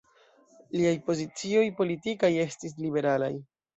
[0.77, 3.33] Liaj pozicioj politikaj estis liberalaj.